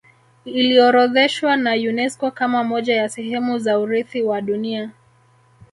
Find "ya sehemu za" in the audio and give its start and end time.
2.95-3.79